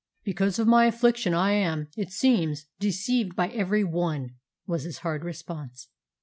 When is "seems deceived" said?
2.09-3.35